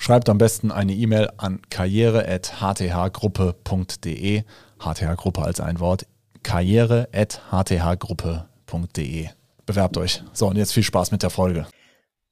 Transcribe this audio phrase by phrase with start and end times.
[0.00, 4.44] Schreibt am besten eine E-Mail an karriere.hthgruppe.de.
[4.78, 6.06] HTH-Gruppe als ein Wort.
[6.44, 9.28] karriere.hthgruppe.de.
[9.66, 10.22] Bewerbt euch.
[10.32, 11.66] So, und jetzt viel Spaß mit der Folge.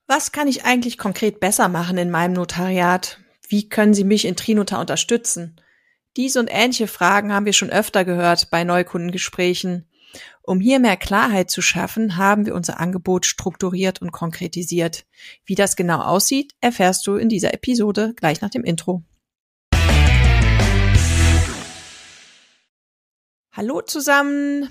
[0.07, 3.19] Was kann ich eigentlich konkret besser machen in meinem Notariat?
[3.49, 5.61] Wie können Sie mich in Trinota unterstützen?
[6.17, 9.89] Diese und ähnliche Fragen haben wir schon öfter gehört bei Neukundengesprächen.
[10.43, 15.05] Um hier mehr Klarheit zu schaffen, haben wir unser Angebot strukturiert und konkretisiert.
[15.45, 19.03] Wie das genau aussieht, erfährst du in dieser Episode gleich nach dem Intro.
[23.53, 24.69] Hallo zusammen,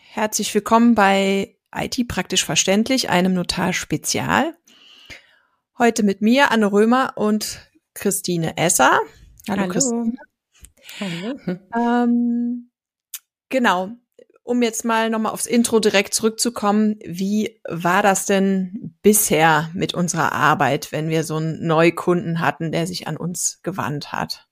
[0.00, 4.56] herzlich willkommen bei IT praktisch verständlich, einem Notar-Spezial.
[5.78, 7.60] Heute mit mir, Anne Römer und
[7.94, 9.00] Christine Esser.
[9.48, 9.72] Hallo, Hallo.
[9.72, 10.16] Christine.
[11.00, 11.58] Hallo.
[11.74, 12.70] Ähm,
[13.48, 13.92] genau,
[14.44, 20.32] um jetzt mal nochmal aufs Intro direkt zurückzukommen, wie war das denn bisher mit unserer
[20.32, 24.46] Arbeit, wenn wir so einen Neukunden hatten, der sich an uns gewandt hat?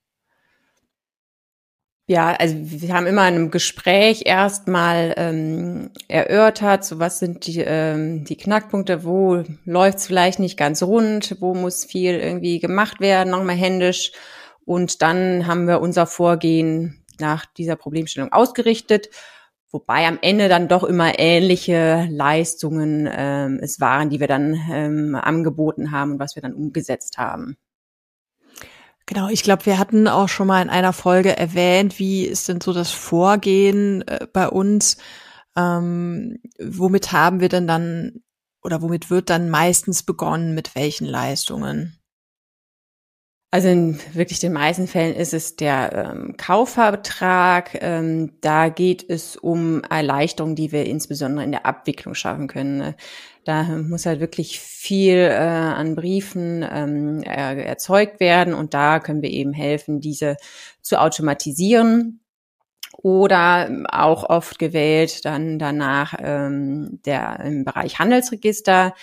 [2.09, 7.61] Ja, also wir haben immer in einem Gespräch erstmal ähm, erörtert, so was sind die,
[7.61, 13.01] ähm, die Knackpunkte, wo läuft es vielleicht nicht ganz rund, wo muss viel irgendwie gemacht
[13.01, 14.13] werden, nochmal händisch.
[14.65, 19.09] Und dann haben wir unser Vorgehen nach dieser Problemstellung ausgerichtet
[19.73, 25.15] Wobei am Ende dann doch immer ähnliche Leistungen ähm, es waren, die wir dann ähm,
[25.15, 27.57] angeboten haben und was wir dann umgesetzt haben.
[29.07, 32.61] Genau, ich glaube, wir hatten auch schon mal in einer Folge erwähnt, wie ist denn
[32.61, 34.99] so das Vorgehen äh, bei uns?
[35.57, 38.23] Ähm, womit haben wir denn dann
[38.63, 41.99] oder womit wird dann meistens begonnen, mit welchen Leistungen?
[43.55, 47.77] Also in wirklich den meisten Fällen ist es der ähm, Kaufvertrag.
[47.83, 52.79] Ähm, da geht es um Erleichterungen, die wir insbesondere in der Abwicklung schaffen können.
[52.79, 52.97] Ne?
[53.45, 59.21] Da muss halt wirklich viel äh, an Briefen ähm, er, erzeugt werden und da können
[59.21, 60.39] wir eben helfen, diese
[60.81, 62.21] zu automatisieren.
[63.03, 68.95] Oder auch oft gewählt dann danach ähm, der im Bereich Handelsregister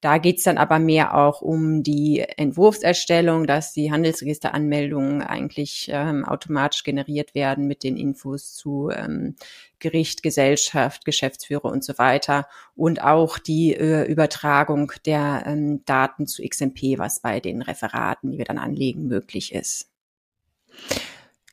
[0.00, 6.84] da geht's dann aber mehr auch um die Entwurfserstellung, dass die Handelsregisteranmeldungen eigentlich ähm, automatisch
[6.84, 9.34] generiert werden mit den Infos zu ähm,
[9.80, 12.46] Gericht, Gesellschaft, Geschäftsführer und so weiter.
[12.76, 18.38] Und auch die äh, Übertragung der ähm, Daten zu XMP, was bei den Referaten, die
[18.38, 19.90] wir dann anlegen, möglich ist.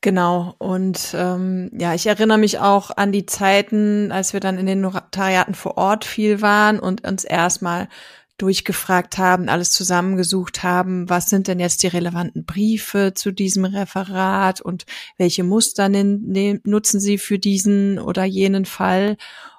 [0.02, 0.54] Genau.
[0.60, 4.82] Und ähm, ja, ich erinnere mich auch an die Zeiten, als wir dann in den
[4.82, 7.88] Notariaten vor Ort viel waren und uns erstmal
[8.38, 14.59] durchgefragt haben, alles zusammengesucht haben, was sind denn jetzt die relevanten Briefe zu diesem Referat
[14.62, 14.85] und
[15.18, 19.18] welche Muster nutzen Sie für diesen oder jenen Fall.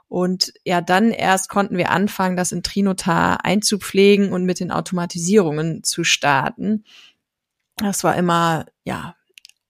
[0.08, 5.82] Und ja, dann erst konnten wir anfangen, das in Trinotar einzupflegen und mit den Automatisierungen
[5.82, 6.84] zu starten.
[7.76, 9.16] Das war immer, ja,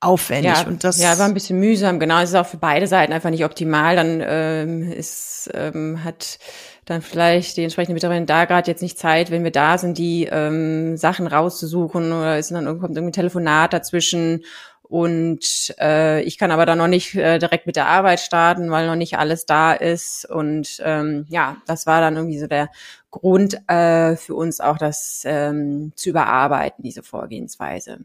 [0.00, 0.52] aufwendig.
[0.52, 1.98] Ja, und das ja, war ein bisschen mühsam.
[1.98, 3.96] Genau, es ist auch für beide Seiten einfach nicht optimal.
[3.96, 6.38] Dann ähm, ist, ähm, hat
[6.86, 10.28] dann vielleicht die entsprechende Mitarbeiterin da gerade jetzt nicht Zeit, wenn wir da sind, die
[10.30, 14.42] ähm, Sachen rauszusuchen oder ist dann kommt irgendwie ein Telefonat dazwischen
[14.88, 18.86] und äh, ich kann aber dann noch nicht äh, direkt mit der Arbeit starten, weil
[18.86, 20.24] noch nicht alles da ist.
[20.30, 22.70] Und ähm, ja, das war dann irgendwie so der
[23.10, 27.98] Grund äh, für uns auch, das ähm, zu überarbeiten, diese Vorgehensweise.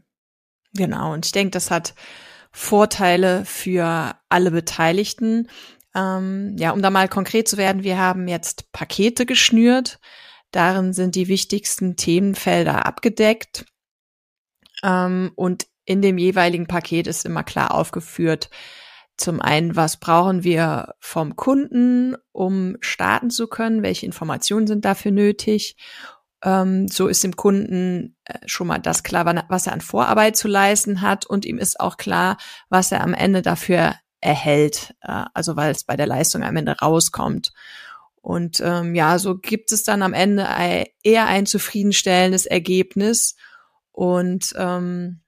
[0.74, 1.94] Genau, und ich denke, das hat
[2.50, 5.48] Vorteile für alle Beteiligten.
[5.94, 9.98] Ähm, ja, um da mal konkret zu werden, wir haben jetzt Pakete geschnürt.
[10.50, 13.66] Darin sind die wichtigsten Themenfelder abgedeckt.
[14.82, 18.50] Ähm, und in dem jeweiligen Paket ist immer klar aufgeführt,
[19.16, 23.82] zum einen, was brauchen wir vom Kunden, um starten zu können?
[23.82, 25.76] Welche Informationen sind dafür nötig?
[26.42, 30.48] Ähm, so ist dem Kunden äh, schon mal das klar, was er an Vorarbeit zu
[30.48, 32.36] leisten hat und ihm ist auch klar,
[32.68, 36.78] was er am Ende dafür erhält, äh, also weil es bei der Leistung am Ende
[36.78, 37.52] rauskommt.
[38.22, 40.46] Und ähm, ja, so gibt es dann am Ende
[41.02, 43.34] eher ein zufriedenstellendes Ergebnis.
[43.90, 45.20] Und ähm,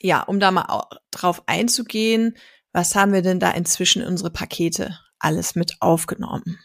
[0.00, 2.36] ja, um da mal drauf einzugehen,
[2.72, 6.58] was haben wir denn da inzwischen in unsere Pakete alles mit aufgenommen?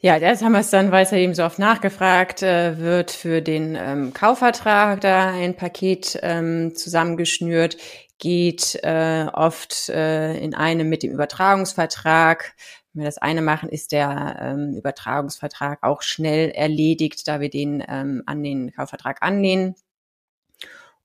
[0.00, 3.10] Ja, das haben wir es dann, weil es ja eben so oft nachgefragt äh, wird,
[3.10, 7.76] für den ähm, Kaufvertrag da ein Paket ähm, zusammengeschnürt.
[8.18, 12.54] Geht äh, oft äh, in einem mit dem Übertragungsvertrag.
[12.92, 17.84] Wenn wir das eine machen, ist der ähm, Übertragungsvertrag auch schnell erledigt, da wir den
[17.86, 19.74] ähm, an den Kaufvertrag anlehnen.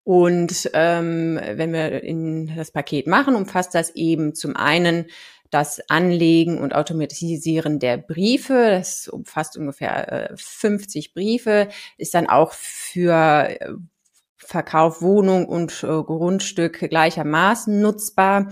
[0.04, 5.06] Und ähm, wenn wir in das Paket machen, umfasst das eben zum einen
[5.54, 8.72] das Anlegen und Automatisieren der Briefe.
[8.72, 13.74] Das umfasst ungefähr äh, 50 Briefe, ist dann auch für äh,
[14.46, 18.52] Verkauf Wohnung und äh, Grundstück gleichermaßen nutzbar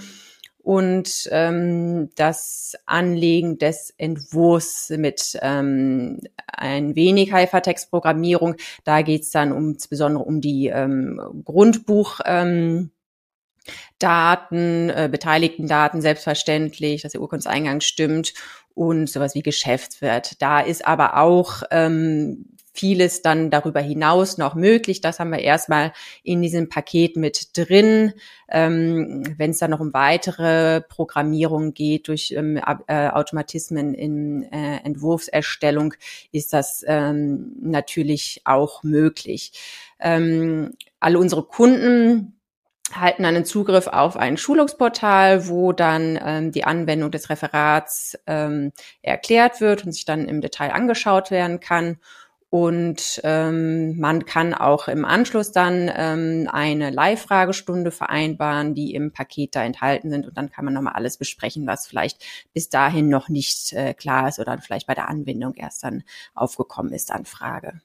[0.63, 8.55] und ähm, das Anlegen des Entwurfs mit ähm, ein wenig Hypertext-Programmierung.
[8.83, 12.19] Da geht's dann um, insbesondere um die ähm, Grundbuch.
[12.25, 12.91] Ähm,
[13.99, 18.33] Daten, äh, beteiligten Daten selbstverständlich, dass der Urkundseingang stimmt
[18.73, 20.41] und sowas wie Geschäftswert.
[20.41, 25.01] Da ist aber auch ähm, vieles dann darüber hinaus noch möglich.
[25.01, 25.91] Das haben wir erstmal
[26.23, 28.13] in diesem Paket mit drin.
[28.49, 34.77] Ähm, Wenn es dann noch um weitere Programmierung geht durch ähm, äh, Automatismen in äh,
[34.83, 35.93] Entwurfserstellung,
[36.31, 39.51] ist das ähm, natürlich auch möglich.
[39.99, 42.37] Ähm, alle unsere Kunden
[42.93, 48.71] halten einen Zugriff auf ein Schulungsportal, wo dann ähm, die Anwendung des Referats ähm,
[49.01, 51.97] erklärt wird und sich dann im Detail angeschaut werden kann.
[52.51, 59.55] Und ähm, man kann auch im Anschluss dann ähm, eine Live-Fragestunde vereinbaren, die im Paket
[59.55, 60.27] da enthalten sind.
[60.27, 62.21] Und dann kann man nochmal alles besprechen, was vielleicht
[62.53, 66.03] bis dahin noch nicht äh, klar ist oder vielleicht bei der Anwendung erst dann
[66.35, 67.79] aufgekommen ist an Frage.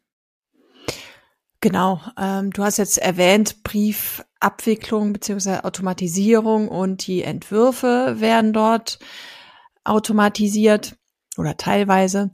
[1.60, 8.98] Genau, ähm, du hast jetzt erwähnt, Briefabwicklung beziehungsweise Automatisierung und die Entwürfe werden dort
[9.84, 10.96] automatisiert
[11.38, 12.30] oder teilweise.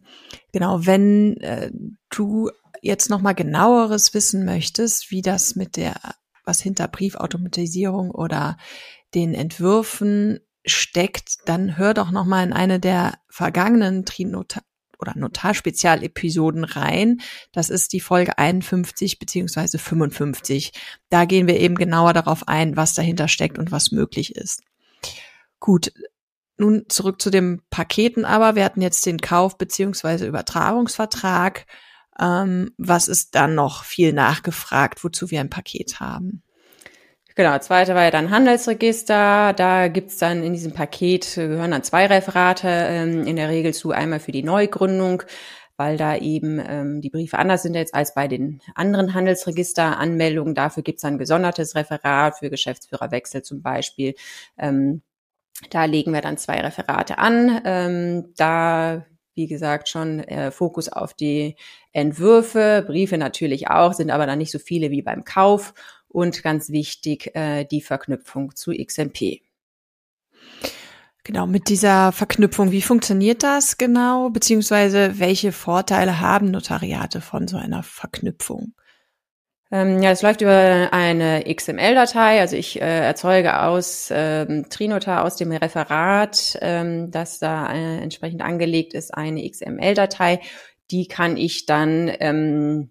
[0.53, 1.71] Genau, wenn äh,
[2.11, 2.51] du
[2.81, 5.95] jetzt nochmal genaueres wissen möchtest, wie das mit der,
[6.45, 8.57] was hinter Briefautomatisierung oder
[9.15, 14.61] den Entwürfen steckt, dann hör doch nochmal in eine der vergangenen Trinota
[15.03, 17.21] oder Notarspezialepisoden rein.
[17.53, 20.73] Das ist die Folge 51 beziehungsweise 55.
[21.11, 24.63] Da gehen wir eben genauer darauf ein, was dahinter steckt und was möglich ist.
[25.59, 25.93] Gut,
[26.63, 28.55] nun zurück zu den Paketen aber.
[28.57, 31.67] Wir hatten jetzt den Kauf beziehungsweise Übertragungsvertrag.
[32.21, 36.43] Ähm, was ist dann noch viel nachgefragt, wozu wir ein Paket haben?
[37.35, 39.55] Genau, zweite war ja dann Handelsregister.
[39.55, 43.91] Da gibt's dann in diesem Paket, gehören dann zwei Referate ähm, in der Regel zu.
[43.91, 45.23] Einmal für die Neugründung,
[45.79, 50.55] weil da eben ähm, die Briefe anders sind jetzt als bei den anderen Handelsregisteranmeldungen.
[50.55, 54.15] Dafür gibt's dann ein gesondertes Referat für Geschäftsführerwechsel zum Beispiel.
[54.59, 55.01] Ähm,
[55.71, 57.61] da legen wir dann zwei Referate an.
[57.65, 59.05] Ähm, da
[59.35, 61.57] wie gesagt, schon äh, Fokus auf die
[61.93, 65.75] Entwürfe, Briefe natürlich auch, sind aber dann nicht so viele wie beim Kauf
[66.09, 69.41] und ganz wichtig äh, die Verknüpfung zu XMP.
[71.25, 77.57] Genau, mit dieser Verknüpfung, wie funktioniert das genau, beziehungsweise welche Vorteile haben Notariate von so
[77.57, 78.75] einer Verknüpfung?
[79.73, 82.41] Ähm, ja, es läuft über eine XML-Datei.
[82.41, 88.43] Also ich äh, erzeuge aus ähm, Trinotar, aus dem Referat, ähm, das da äh, entsprechend
[88.43, 90.41] angelegt ist, eine XML-Datei.
[90.91, 92.91] Die kann ich dann ähm,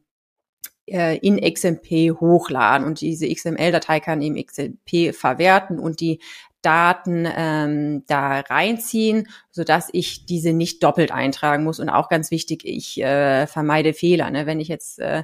[0.88, 6.19] äh, in XMP hochladen und diese XML-Datei kann eben XMP verwerten und die
[6.63, 11.79] Daten ähm, da reinziehen, so dass ich diese nicht doppelt eintragen muss.
[11.79, 14.32] Und auch ganz wichtig, ich äh, vermeide Fehler.
[14.32, 14.48] Ne?
[14.48, 15.24] Wenn ich jetzt äh,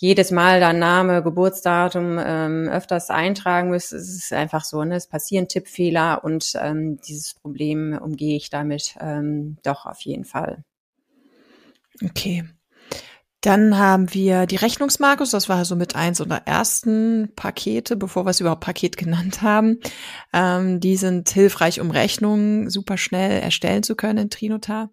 [0.00, 4.94] jedes Mal dann Name, Geburtsdatum ähm, öfters eintragen muss, ist es einfach so, ne?
[4.94, 10.62] es passieren Tippfehler und ähm, dieses Problem umgehe ich damit ähm, doch auf jeden Fall.
[12.04, 12.44] Okay.
[13.40, 18.30] Dann haben wir die Rechnungsmarkus, das war so mit eins unserer ersten Pakete, bevor wir
[18.30, 19.80] es überhaupt Paket genannt haben.
[20.32, 24.90] Ähm, die sind hilfreich, um Rechnungen super schnell erstellen zu können in Trinotar.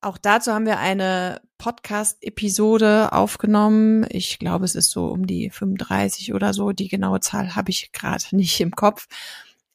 [0.00, 4.06] Auch dazu haben wir eine Podcast-Episode aufgenommen.
[4.10, 6.72] Ich glaube, es ist so um die 35 oder so.
[6.72, 9.06] Die genaue Zahl habe ich gerade nicht im Kopf.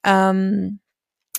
[0.04, 0.80] Ähm,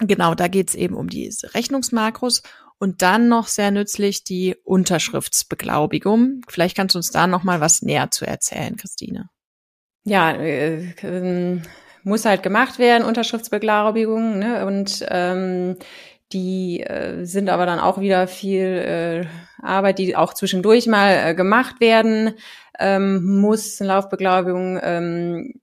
[0.00, 2.42] genau, da geht es eben um diese Rechnungsmakros
[2.78, 6.42] und dann noch sehr nützlich die Unterschriftsbeglaubigung.
[6.48, 9.28] Vielleicht kannst du uns da noch mal was näher zu erzählen, Christine.
[10.04, 11.60] Ja, äh, äh,
[12.02, 14.38] muss halt gemacht werden, Unterschriftsbeglaubigung.
[14.38, 14.66] Ne?
[14.66, 15.76] Und ähm,
[16.32, 19.26] die äh, sind aber dann auch wieder viel
[19.60, 22.34] äh, Arbeit, die auch zwischendurch mal äh, gemacht werden
[22.78, 23.80] ähm, muss.
[23.80, 25.54] Laufbeglaubigung ähm,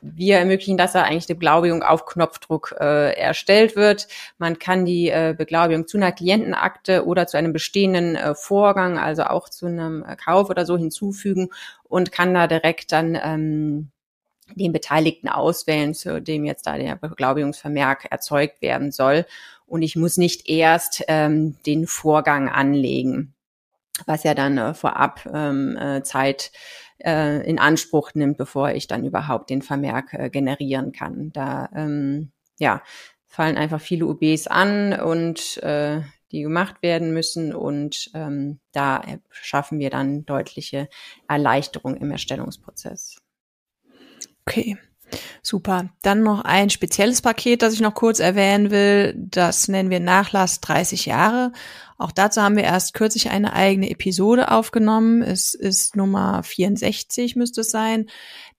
[0.00, 4.06] wir ermöglichen, dass da eigentlich die Beglaubigung auf Knopfdruck äh, erstellt wird.
[4.38, 9.24] Man kann die äh, Beglaubigung zu einer Klientenakte oder zu einem bestehenden äh, Vorgang, also
[9.24, 11.48] auch zu einem Kauf oder so hinzufügen
[11.82, 13.90] und kann da direkt dann ähm,
[14.54, 19.26] den Beteiligten auswählen, zu dem jetzt da der Beglaubigungsvermerk erzeugt werden soll.
[19.68, 23.34] Und ich muss nicht erst ähm, den Vorgang anlegen,
[24.06, 26.50] was ja dann äh, vorab ähm, äh, Zeit
[27.04, 31.30] äh, in Anspruch nimmt, bevor ich dann überhaupt den Vermerk äh, generieren kann.
[31.32, 32.82] Da ähm, ja,
[33.26, 36.00] fallen einfach viele UBs an und äh,
[36.32, 40.88] die gemacht werden müssen und ähm, da schaffen wir dann deutliche
[41.26, 43.16] Erleichterung im Erstellungsprozess.
[44.46, 44.78] Okay.
[45.42, 45.90] Super.
[46.02, 49.14] Dann noch ein spezielles Paket, das ich noch kurz erwähnen will.
[49.16, 51.52] Das nennen wir Nachlass 30 Jahre.
[51.96, 55.22] Auch dazu haben wir erst kürzlich eine eigene Episode aufgenommen.
[55.22, 58.06] Es ist Nummer 64, müsste es sein.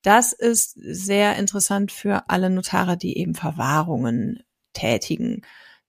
[0.01, 5.41] Das ist sehr interessant für alle Notare, die eben Verwahrungen tätigen.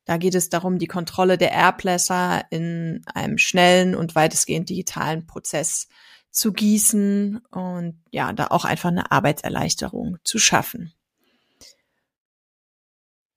[0.04, 5.88] Da geht es darum, die Kontrolle der Erblässer in einem schnellen und weitestgehend digitalen Prozess
[6.30, 10.92] zu gießen und ja, da auch einfach eine Arbeitserleichterung zu schaffen.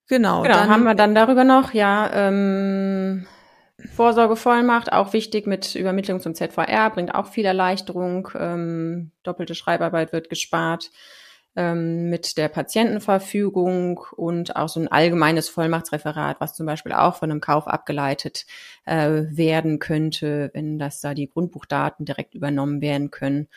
[0.08, 0.44] Genau.
[0.44, 3.26] Genau, dann haben wir dann darüber noch, ja, ähm,
[3.96, 8.30] Vorsorgevollmacht, auch wichtig mit Übermittlung zum ZVR, bringt auch viel Erleichterung.
[8.36, 10.92] Ähm, doppelte Schreibarbeit wird gespart
[11.56, 17.32] ähm, mit der Patientenverfügung und auch so ein allgemeines Vollmachtsreferat, was zum Beispiel auch von
[17.32, 18.46] einem Kauf abgeleitet
[18.86, 23.48] äh, werden könnte, wenn das da die Grundbuchdaten direkt übernommen werden können.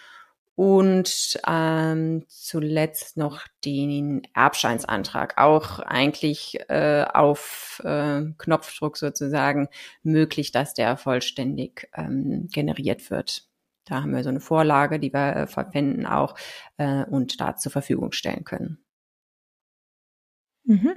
[0.57, 9.69] Und ähm, zuletzt noch den Erbscheinsantrag, auch eigentlich äh, auf äh, Knopfdruck sozusagen
[10.03, 13.47] möglich, dass der vollständig ähm, generiert wird.
[13.87, 16.35] Da haben wir so eine Vorlage, die wir äh, verwenden auch
[16.77, 18.79] äh, und da zur Verfügung stellen können.
[20.65, 20.97] Mhm.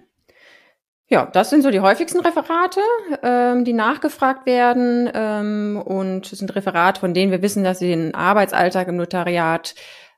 [1.12, 2.82] Ja, das sind so die häufigsten Referate,
[3.24, 7.88] ähm, die nachgefragt werden ähm, und es sind Referate, von denen wir wissen, dass sie
[7.88, 9.74] den Arbeitsalltag im Notariat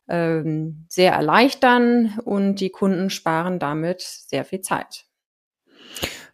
[0.10, 5.06] ähm, sehr erleichtern und die Kunden sparen damit sehr viel Zeit.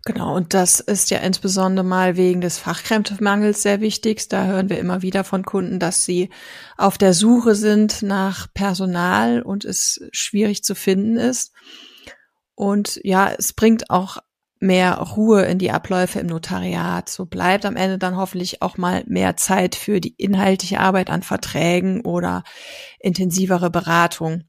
[0.07, 4.29] Genau, und das ist ja insbesondere mal wegen des Fachkräftemangels sehr wichtig.
[4.29, 6.29] Da hören wir immer wieder von Kunden, dass sie
[6.77, 11.51] auf der Suche sind nach Personal und es schwierig zu finden ist.
[12.55, 14.19] Und ja, es bringt auch
[14.61, 17.09] mehr Ruhe in die Abläufe im Notariat.
[17.09, 21.21] So bleibt am Ende dann hoffentlich auch mal mehr Zeit für die inhaltliche Arbeit an
[21.21, 22.45] Verträgen oder
[23.01, 24.45] intensivere Beratung.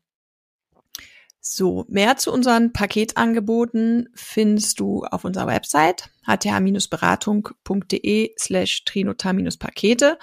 [1.50, 10.18] So, mehr zu unseren Paketangeboten findest du auf unserer Website hth-beratung.de slash trinotar-pakete.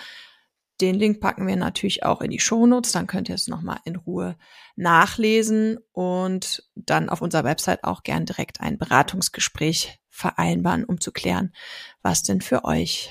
[0.82, 3.96] Den Link packen wir natürlich auch in die Shownotes, dann könnt ihr es nochmal in
[3.96, 4.38] Ruhe
[4.76, 11.56] nachlesen und dann auf unserer Website auch gern direkt ein Beratungsgespräch vereinbaren, um zu klären,
[12.04, 13.10] was denn für euch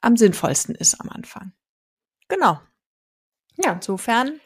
[0.00, 1.52] am sinnvollsten ist am Anfang.
[2.26, 2.60] Genau.
[3.54, 4.40] Ja, insofern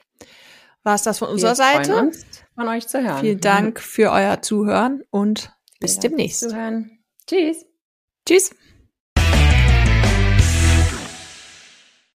[0.83, 1.97] war es das von unserer Seite.
[1.97, 2.25] Uns,
[2.61, 3.21] von euch zu hören.
[3.21, 5.51] Vielen Dank für euer Zuhören und
[5.81, 6.41] bis demnächst.
[6.41, 7.03] Zuhören.
[7.27, 7.65] Tschüss.
[8.27, 8.51] Tschüss.